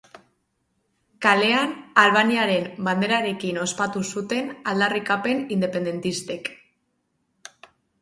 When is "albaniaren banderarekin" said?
2.05-3.61